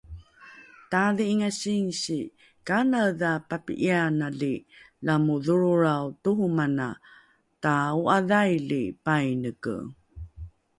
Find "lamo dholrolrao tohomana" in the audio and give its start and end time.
5.05-6.87